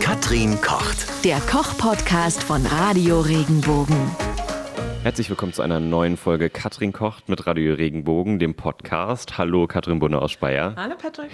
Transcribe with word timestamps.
Katrin 0.00 0.60
kocht. 0.60 1.06
Der 1.24 1.40
Koch-Podcast 1.40 2.42
von 2.42 2.64
Radio 2.66 3.20
Regenbogen. 3.20 3.96
Herzlich 5.06 5.30
willkommen 5.30 5.52
zu 5.52 5.62
einer 5.62 5.78
neuen 5.78 6.16
Folge 6.16 6.50
Katrin 6.50 6.92
kocht 6.92 7.28
mit 7.28 7.46
Radio 7.46 7.74
Regenbogen, 7.74 8.40
dem 8.40 8.56
Podcast. 8.56 9.38
Hallo 9.38 9.68
Katrin 9.68 10.00
Bunne 10.00 10.20
aus 10.20 10.32
Speyer. 10.32 10.74
Hallo 10.74 10.96
Patrick. 11.00 11.30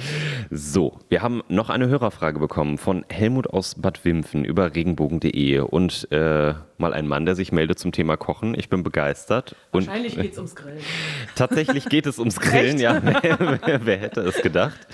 So, 0.51 0.99
wir 1.09 1.23
haben 1.23 1.43
noch 1.49 1.71
eine 1.71 1.89
Hörerfrage 1.89 2.39
bekommen 2.39 2.77
von 2.77 3.07
Helmut 3.09 3.47
aus 3.47 3.77
Bad 3.77 4.05
Wimpfen 4.05 4.45
über 4.45 4.75
regenbogen.de 4.75 5.61
und 5.61 6.07
äh, 6.13 6.53
mal 6.77 6.93
ein 6.93 7.09
Mann, 7.09 7.25
der 7.25 7.35
sich 7.35 7.51
meldet 7.51 7.79
zum 7.79 7.93
Thema 7.93 8.19
Kochen. 8.19 8.55
Ich 8.59 8.69
bin 8.69 8.83
begeistert. 8.83 9.57
Wahrscheinlich 9.71 10.17
geht 10.17 10.33
es 10.33 10.37
ums 10.37 10.55
Grillen. 10.55 10.81
Tatsächlich 11.35 11.87
geht 11.87 12.07
es 12.07 12.19
ums 12.19 12.41
Grillen, 12.41 12.79
ja. 12.79 13.01
Wer, 13.03 13.39
wer, 13.65 13.87
wer, 13.87 13.97
hätte 13.97 14.21
es 14.21 14.43
gedacht? 14.43 14.87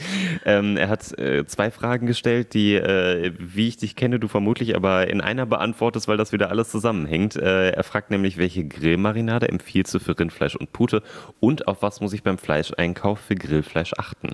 Ähm, 0.44 0.76
er 0.76 0.88
hat 0.88 1.18
äh, 1.18 1.44
zwei 1.46 1.72
Fragen 1.72 2.06
gestellt, 2.06 2.54
die, 2.54 2.74
äh, 2.74 3.32
wie 3.38 3.66
ich 3.66 3.78
dich 3.78 3.96
kenne, 3.96 4.20
du 4.20 4.28
vermutlich 4.28 4.76
aber 4.76 5.08
in 5.08 5.20
einer 5.20 5.46
beantwortest, 5.46 6.06
weil 6.06 6.16
das 6.16 6.30
wieder 6.32 6.50
alles 6.50 6.68
zusammenhängt. 6.68 7.34
Äh, 7.34 7.70
er 7.70 7.82
fragt 7.82 8.12
nämlich, 8.12 8.36
welche 8.36 8.67
Grillmarinade 8.68 9.48
empfiehlst 9.48 9.94
du 9.94 9.98
für 9.98 10.18
Rindfleisch 10.18 10.56
und 10.56 10.72
Pute 10.72 11.02
und 11.40 11.68
auf 11.68 11.82
was 11.82 12.00
muss 12.00 12.12
ich 12.12 12.22
beim 12.22 12.38
Fleischeinkauf 12.38 13.20
für 13.20 13.34
Grillfleisch 13.34 13.92
achten? 13.96 14.30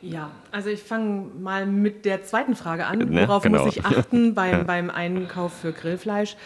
Ja, 0.00 0.30
also 0.52 0.68
ich 0.68 0.82
fange 0.82 1.30
mal 1.40 1.66
mit 1.66 2.04
der 2.04 2.22
zweiten 2.24 2.56
Frage 2.56 2.86
an. 2.86 2.98
Ne? 2.98 3.26
Worauf 3.26 3.42
genau. 3.42 3.64
muss 3.64 3.76
ich 3.76 3.84
achten 3.84 4.34
beim, 4.34 4.66
beim 4.66 4.90
Einkauf 4.90 5.52
für 5.54 5.72
Grillfleisch? 5.72 6.36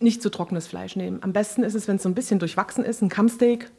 Nicht 0.00 0.20
zu 0.20 0.30
trockenes 0.30 0.66
Fleisch 0.66 0.94
nehmen. 0.94 1.18
Am 1.22 1.32
besten 1.32 1.62
ist 1.62 1.74
es, 1.74 1.88
wenn 1.88 1.96
es 1.96 2.02
so 2.02 2.10
ein 2.10 2.14
bisschen 2.14 2.38
durchwachsen 2.38 2.84
ist, 2.84 3.00
ein 3.00 3.08
Kammsteak 3.08 3.70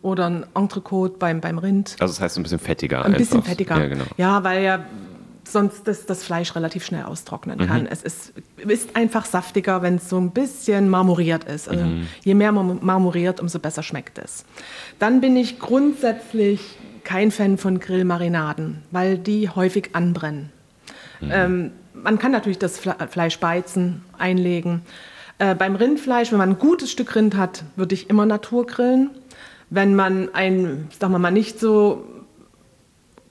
oder 0.00 0.26
ein 0.26 0.46
Entrecote 0.54 1.18
beim, 1.18 1.40
beim 1.40 1.58
Rind. 1.58 1.96
Also 2.00 2.14
das 2.14 2.20
heißt 2.20 2.38
ein 2.38 2.42
bisschen 2.42 2.58
fettiger. 2.58 3.04
Ein 3.04 3.12
bisschen 3.14 3.42
fettiger. 3.42 3.78
Ja, 3.78 3.86
genau. 3.86 4.04
ja, 4.16 4.44
weil 4.44 4.62
ja 4.64 4.84
sonst 5.48 5.86
das, 5.86 6.06
das 6.06 6.24
Fleisch 6.24 6.54
relativ 6.54 6.84
schnell 6.84 7.04
austrocknen 7.04 7.58
kann. 7.58 7.82
Mhm. 7.82 7.88
Es 7.90 8.02
ist, 8.02 8.32
ist 8.56 8.96
einfach 8.96 9.24
saftiger, 9.24 9.82
wenn 9.82 9.96
es 9.96 10.08
so 10.08 10.18
ein 10.18 10.30
bisschen 10.30 10.88
marmoriert 10.88 11.44
ist. 11.44 11.68
Also 11.68 11.84
mhm. 11.84 12.06
Je 12.22 12.34
mehr 12.34 12.52
marmoriert, 12.52 13.40
umso 13.40 13.58
besser 13.58 13.82
schmeckt 13.82 14.18
es. 14.18 14.44
Dann 14.98 15.20
bin 15.20 15.36
ich 15.36 15.58
grundsätzlich 15.58 16.60
kein 17.04 17.30
Fan 17.30 17.58
von 17.58 17.80
Grillmarinaden, 17.80 18.82
weil 18.90 19.18
die 19.18 19.48
häufig 19.48 19.90
anbrennen. 19.92 20.50
Mhm. 21.20 21.30
Ähm, 21.32 21.70
man 21.92 22.18
kann 22.18 22.32
natürlich 22.32 22.58
das 22.58 22.78
Fleisch 22.78 23.38
beizen, 23.38 24.02
einlegen. 24.18 24.82
Äh, 25.38 25.54
beim 25.54 25.76
Rindfleisch, 25.76 26.32
wenn 26.32 26.38
man 26.38 26.50
ein 26.50 26.58
gutes 26.58 26.90
Stück 26.90 27.14
Rind 27.14 27.36
hat, 27.36 27.64
würde 27.76 27.94
ich 27.94 28.10
immer 28.10 28.26
Natur 28.26 28.66
grillen. 28.66 29.10
Wenn 29.70 29.94
man 29.94 30.34
ein, 30.34 30.88
sagen 30.98 31.12
wir 31.12 31.18
mal, 31.18 31.30
nicht 31.30 31.58
so 31.58 32.04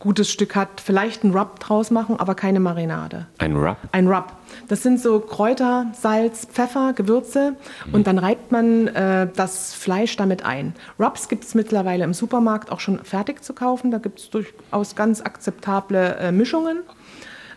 gutes 0.04 0.30
Stück 0.30 0.54
hat, 0.58 0.82
vielleicht 0.82 1.24
einen 1.24 1.34
Rub 1.34 1.62
draus 1.62 1.90
machen, 1.90 2.20
aber 2.20 2.36
keine 2.36 2.60
Marinade. 2.60 3.26
Ein 3.38 3.56
Rub? 3.56 3.78
Ein 3.94 4.10
Rub. 4.10 4.34
Das 4.68 4.84
sind 4.84 5.00
so 5.00 5.22
Kräuter, 5.22 5.88
Salz, 5.94 6.46
Pfeffer, 6.46 6.92
Gewürze 6.92 7.56
mhm. 7.86 7.94
und 7.94 8.08
dann 8.08 8.18
reibt 8.18 8.52
man 8.52 8.88
äh, 8.88 9.30
das 9.34 9.74
Fleisch 9.74 10.18
damit 10.18 10.44
ein. 10.46 10.76
Rubs 11.00 11.30
gibt 11.30 11.46
es 11.46 11.56
mittlerweile 11.56 12.04
im 12.04 12.14
Supermarkt 12.14 12.70
auch 12.70 12.82
schon 12.82 13.00
fertig 13.06 13.46
zu 13.46 13.54
kaufen. 13.54 13.92
Da 13.92 13.98
gibt 13.98 14.20
es 14.20 14.30
durchaus 14.30 14.98
ganz 14.98 15.22
akzeptable 15.22 16.18
äh, 16.18 16.32
Mischungen. 16.34 16.80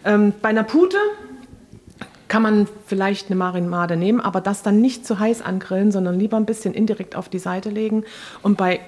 Ähm, 0.04 0.32
bei 0.40 0.50
einer 0.50 0.62
Pute 0.62 0.98
kann 2.28 2.42
man 2.42 2.68
vielleicht 2.86 3.26
eine 3.26 3.36
Marinade 3.36 3.96
nehmen, 3.96 4.20
aber 4.20 4.40
das 4.40 4.62
dann 4.62 4.80
nicht 4.80 5.04
zu 5.04 5.18
heiß 5.18 5.42
angrillen, 5.42 5.90
sondern 5.90 6.16
lieber 6.16 6.36
ein 6.36 6.46
bisschen 6.46 6.74
indirekt 6.74 7.16
auf 7.16 7.28
die 7.28 7.40
Seite 7.40 7.70
legen. 7.70 8.04
Und 8.42 8.56
bei 8.56 8.78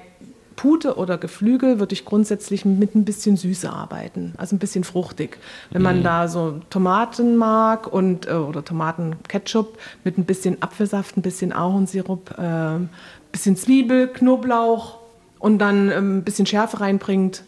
Pute 0.59 0.97
oder 0.97 1.17
Geflügel 1.17 1.79
würde 1.79 1.93
ich 1.93 2.03
grundsätzlich 2.03 2.65
mit 2.65 2.93
ein 2.93 3.05
bisschen 3.05 3.37
Süße 3.37 3.71
arbeiten, 3.71 4.33
also 4.35 4.57
ein 4.57 4.59
bisschen 4.59 4.83
fruchtig. 4.83 5.37
Wenn 5.71 5.81
man 5.81 6.01
mm. 6.01 6.03
da 6.03 6.27
so 6.27 6.59
Tomaten 6.69 7.37
mag 7.37 7.87
und 7.87 8.27
äh, 8.27 8.31
oder 8.31 8.65
Tomatenketchup 8.65 9.77
mit 10.03 10.17
ein 10.17 10.25
bisschen 10.25 10.61
Apfelsaft, 10.61 11.15
ein 11.15 11.21
bisschen 11.21 11.53
Ahornsirup, 11.53 12.37
äh, 12.37 12.41
ein 12.41 12.89
bisschen 13.31 13.55
Zwiebel, 13.55 14.09
Knoblauch 14.09 14.97
und 15.39 15.59
dann 15.59 15.87
äh, 15.91 15.95
ein 15.95 16.23
bisschen 16.25 16.45
Schärfe 16.45 16.81
reinbringt, 16.81 17.45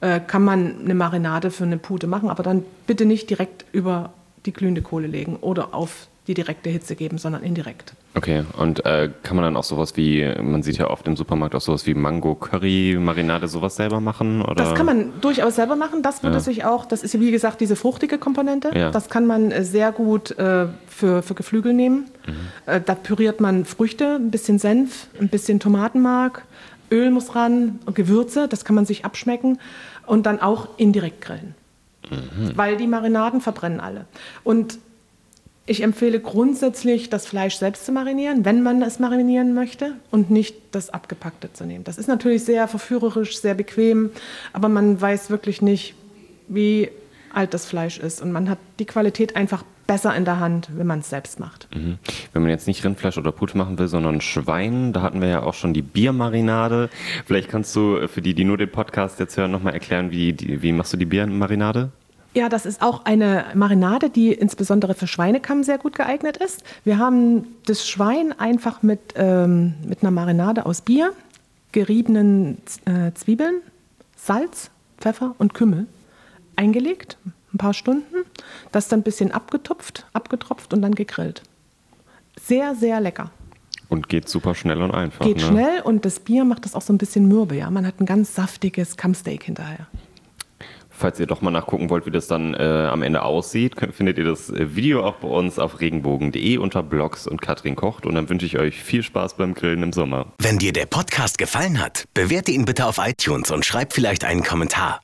äh, 0.00 0.18
kann 0.18 0.42
man 0.42 0.84
eine 0.84 0.94
Marinade 0.94 1.50
für 1.50 1.64
eine 1.64 1.76
Pute 1.76 2.06
machen, 2.06 2.30
aber 2.30 2.42
dann 2.42 2.64
bitte 2.86 3.04
nicht 3.04 3.28
direkt 3.28 3.66
über 3.72 4.14
die 4.46 4.52
glühende 4.52 4.82
Kohle 4.82 5.06
legen 5.06 5.36
oder 5.36 5.74
auf 5.74 6.08
die 6.26 6.34
direkte 6.34 6.70
Hitze 6.70 6.96
geben, 6.96 7.18
sondern 7.18 7.42
indirekt. 7.42 7.92
Okay, 8.14 8.44
und 8.56 8.84
äh, 8.86 9.10
kann 9.22 9.36
man 9.36 9.44
dann 9.44 9.56
auch 9.56 9.64
sowas 9.64 9.96
wie, 9.96 10.24
man 10.40 10.62
sieht 10.62 10.78
ja 10.78 10.88
oft 10.88 11.06
im 11.06 11.16
Supermarkt 11.16 11.54
auch 11.54 11.60
sowas 11.60 11.86
wie 11.86 11.92
Mango, 11.92 12.34
Curry, 12.34 12.96
Marinade, 12.98 13.46
sowas 13.46 13.76
selber 13.76 14.00
machen? 14.00 14.40
Oder? 14.40 14.54
Das 14.54 14.74
kann 14.74 14.86
man 14.86 15.20
durchaus 15.20 15.56
selber 15.56 15.76
machen. 15.76 16.02
Das 16.02 16.22
würde 16.22 16.36
ja. 16.36 16.40
sich 16.40 16.64
auch, 16.64 16.86
das 16.86 17.02
ist 17.02 17.12
ja 17.12 17.20
wie 17.20 17.30
gesagt 17.30 17.60
diese 17.60 17.76
fruchtige 17.76 18.16
Komponente. 18.16 18.70
Ja. 18.74 18.90
Das 18.90 19.10
kann 19.10 19.26
man 19.26 19.50
äh, 19.50 19.64
sehr 19.64 19.92
gut 19.92 20.30
äh, 20.38 20.66
für, 20.86 21.22
für 21.22 21.34
Geflügel 21.34 21.74
nehmen. 21.74 22.06
Mhm. 22.26 22.72
Äh, 22.72 22.80
da 22.80 22.94
püriert 22.94 23.40
man 23.40 23.66
Früchte, 23.66 24.14
ein 24.14 24.30
bisschen 24.30 24.58
Senf, 24.58 25.08
ein 25.20 25.28
bisschen 25.28 25.60
Tomatenmark, 25.60 26.46
Öl 26.90 27.10
muss 27.10 27.34
ran, 27.34 27.80
Gewürze, 27.92 28.48
das 28.48 28.64
kann 28.64 28.76
man 28.76 28.86
sich 28.86 29.04
abschmecken 29.04 29.58
und 30.06 30.24
dann 30.26 30.40
auch 30.40 30.68
indirekt 30.78 31.20
grillen. 31.20 31.54
Mhm. 32.10 32.52
Weil 32.54 32.76
die 32.76 32.86
Marinaden 32.86 33.40
verbrennen 33.40 33.80
alle. 33.80 34.06
Und 34.42 34.78
ich 35.66 35.82
empfehle 35.82 36.20
grundsätzlich, 36.20 37.08
das 37.08 37.26
Fleisch 37.26 37.56
selbst 37.56 37.86
zu 37.86 37.92
marinieren, 37.92 38.44
wenn 38.44 38.62
man 38.62 38.82
es 38.82 38.98
marinieren 38.98 39.54
möchte 39.54 39.92
und 40.10 40.30
nicht 40.30 40.56
das 40.72 40.90
Abgepackte 40.90 41.52
zu 41.52 41.64
nehmen. 41.64 41.84
Das 41.84 41.96
ist 41.96 42.06
natürlich 42.06 42.44
sehr 42.44 42.68
verführerisch, 42.68 43.38
sehr 43.38 43.54
bequem, 43.54 44.10
aber 44.52 44.68
man 44.68 45.00
weiß 45.00 45.30
wirklich 45.30 45.62
nicht, 45.62 45.94
wie 46.48 46.90
alt 47.32 47.54
das 47.54 47.64
Fleisch 47.64 47.98
ist. 47.98 48.20
Und 48.20 48.30
man 48.30 48.50
hat 48.50 48.58
die 48.78 48.84
Qualität 48.84 49.36
einfach 49.36 49.64
besser 49.86 50.14
in 50.14 50.24
der 50.24 50.40
Hand, 50.40 50.68
wenn 50.74 50.86
man 50.86 51.00
es 51.00 51.10
selbst 51.10 51.40
macht. 51.40 51.68
Mhm. 51.74 51.98
Wenn 52.32 52.42
man 52.42 52.50
jetzt 52.50 52.66
nicht 52.66 52.84
Rindfleisch 52.84 53.18
oder 53.18 53.32
Pute 53.32 53.56
machen 53.56 53.78
will, 53.78 53.88
sondern 53.88 54.20
Schwein, 54.20 54.92
da 54.92 55.02
hatten 55.02 55.20
wir 55.20 55.28
ja 55.28 55.42
auch 55.42 55.54
schon 55.54 55.74
die 55.74 55.82
Biermarinade. 55.82 56.90
Vielleicht 57.26 57.48
kannst 57.48 57.74
du 57.76 58.08
für 58.08 58.22
die, 58.22 58.34
die 58.34 58.44
nur 58.44 58.56
den 58.56 58.70
Podcast 58.70 59.20
jetzt 59.20 59.36
hören, 59.36 59.50
nochmal 59.50 59.74
erklären, 59.74 60.10
wie, 60.10 60.32
die, 60.32 60.62
wie 60.62 60.72
machst 60.72 60.92
du 60.92 60.96
die 60.96 61.06
Biermarinade? 61.06 61.90
Ja, 62.34 62.48
das 62.48 62.66
ist 62.66 62.82
auch 62.82 63.04
eine 63.04 63.44
Marinade, 63.54 64.10
die 64.10 64.32
insbesondere 64.32 64.94
für 64.94 65.06
Schweinekamm 65.06 65.62
sehr 65.62 65.78
gut 65.78 65.94
geeignet 65.94 66.36
ist. 66.36 66.64
Wir 66.82 66.98
haben 66.98 67.46
das 67.66 67.88
Schwein 67.88 68.34
einfach 68.36 68.82
mit, 68.82 69.14
ähm, 69.14 69.74
mit 69.86 70.02
einer 70.02 70.10
Marinade 70.10 70.66
aus 70.66 70.80
Bier, 70.80 71.12
geriebenen 71.70 72.58
äh, 72.86 73.12
Zwiebeln, 73.14 73.60
Salz, 74.16 74.70
Pfeffer 74.98 75.36
und 75.38 75.54
Kümmel 75.54 75.86
eingelegt, 76.56 77.18
ein 77.54 77.58
paar 77.58 77.74
Stunden, 77.74 78.24
das 78.72 78.88
dann 78.88 79.00
ein 79.00 79.04
bisschen 79.04 79.32
abgetupft, 79.32 80.06
abgetropft 80.12 80.74
und 80.74 80.82
dann 80.82 80.94
gegrillt. 80.94 81.42
Sehr, 82.40 82.74
sehr 82.74 83.00
lecker. 83.00 83.30
Und 83.88 84.08
geht 84.08 84.28
super 84.28 84.54
schnell 84.54 84.82
und 84.82 84.90
einfach. 84.90 85.24
Geht 85.24 85.36
ne? 85.36 85.42
schnell 85.42 85.80
und 85.82 86.04
das 86.04 86.20
Bier 86.20 86.44
macht 86.44 86.64
das 86.64 86.74
auch 86.74 86.82
so 86.82 86.92
ein 86.92 86.98
bisschen 86.98 87.28
mürbe. 87.28 87.56
Ja? 87.56 87.70
Man 87.70 87.86
hat 87.86 88.00
ein 88.00 88.06
ganz 88.06 88.34
saftiges 88.34 88.96
Kammsteak 88.96 89.44
hinterher. 89.44 89.86
Falls 90.96 91.18
ihr 91.18 91.26
doch 91.26 91.42
mal 91.42 91.50
nachgucken 91.50 91.90
wollt, 91.90 92.06
wie 92.06 92.12
das 92.12 92.28
dann 92.28 92.54
äh, 92.54 92.88
am 92.90 93.02
Ende 93.02 93.22
aussieht, 93.22 93.74
könnt, 93.74 93.94
findet 93.94 94.16
ihr 94.16 94.24
das 94.24 94.48
äh, 94.50 94.76
Video 94.76 95.04
auch 95.04 95.16
bei 95.16 95.28
uns 95.28 95.58
auf 95.58 95.80
regenbogen.de 95.80 96.56
unter 96.58 96.84
Blogs 96.84 97.26
und 97.26 97.42
Katrin 97.42 97.74
kocht. 97.74 98.06
Und 98.06 98.14
dann 98.14 98.28
wünsche 98.28 98.46
ich 98.46 98.58
euch 98.58 98.80
viel 98.82 99.02
Spaß 99.02 99.36
beim 99.36 99.54
Grillen 99.54 99.82
im 99.82 99.92
Sommer. 99.92 100.26
Wenn 100.38 100.58
dir 100.58 100.72
der 100.72 100.86
Podcast 100.86 101.36
gefallen 101.36 101.80
hat, 101.80 102.04
bewerte 102.14 102.52
ihn 102.52 102.64
bitte 102.64 102.86
auf 102.86 102.98
iTunes 102.98 103.50
und 103.50 103.64
schreib 103.64 103.92
vielleicht 103.92 104.24
einen 104.24 104.44
Kommentar. 104.44 105.03